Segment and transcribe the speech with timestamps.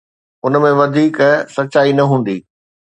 [0.45, 1.17] ان ۾ وڌيڪ
[1.55, 2.37] سچائي نه هوندي.